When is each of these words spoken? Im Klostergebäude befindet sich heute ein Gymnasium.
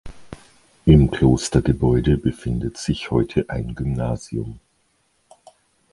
Im 0.87 1.11
Klostergebäude 1.11 2.17
befindet 2.17 2.75
sich 2.79 3.11
heute 3.11 3.47
ein 3.51 3.75
Gymnasium. 3.75 4.59